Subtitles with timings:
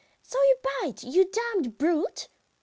[0.23, 2.27] "So you bite, you damned brute?"